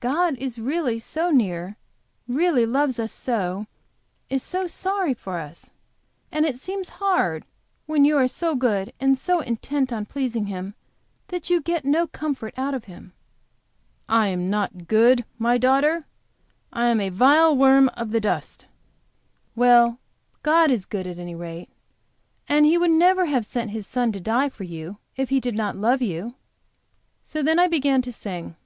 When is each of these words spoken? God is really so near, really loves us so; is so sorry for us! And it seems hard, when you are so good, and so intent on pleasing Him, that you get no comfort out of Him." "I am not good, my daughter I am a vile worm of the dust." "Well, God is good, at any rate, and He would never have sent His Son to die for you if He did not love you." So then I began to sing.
God 0.00 0.36
is 0.38 0.58
really 0.58 0.98
so 0.98 1.30
near, 1.30 1.76
really 2.26 2.66
loves 2.66 2.98
us 2.98 3.12
so; 3.12 3.68
is 4.28 4.42
so 4.42 4.66
sorry 4.66 5.14
for 5.14 5.38
us! 5.38 5.70
And 6.32 6.44
it 6.44 6.58
seems 6.58 6.88
hard, 6.98 7.44
when 7.86 8.04
you 8.04 8.16
are 8.16 8.26
so 8.26 8.56
good, 8.56 8.92
and 8.98 9.16
so 9.16 9.38
intent 9.38 9.92
on 9.92 10.04
pleasing 10.04 10.46
Him, 10.46 10.74
that 11.28 11.48
you 11.48 11.60
get 11.60 11.84
no 11.84 12.08
comfort 12.08 12.54
out 12.56 12.74
of 12.74 12.86
Him." 12.86 13.12
"I 14.08 14.26
am 14.26 14.50
not 14.50 14.88
good, 14.88 15.24
my 15.38 15.58
daughter 15.58 16.06
I 16.72 16.88
am 16.88 17.00
a 17.00 17.08
vile 17.10 17.56
worm 17.56 17.88
of 17.94 18.10
the 18.10 18.20
dust." 18.20 18.66
"Well, 19.54 20.00
God 20.42 20.72
is 20.72 20.86
good, 20.86 21.06
at 21.06 21.20
any 21.20 21.36
rate, 21.36 21.68
and 22.48 22.66
He 22.66 22.76
would 22.76 22.90
never 22.90 23.26
have 23.26 23.46
sent 23.46 23.70
His 23.70 23.86
Son 23.86 24.10
to 24.10 24.18
die 24.18 24.48
for 24.48 24.64
you 24.64 24.96
if 25.14 25.28
He 25.28 25.38
did 25.38 25.54
not 25.54 25.76
love 25.76 26.02
you." 26.02 26.34
So 27.22 27.44
then 27.44 27.60
I 27.60 27.68
began 27.68 28.02
to 28.02 28.10
sing. 28.12 28.56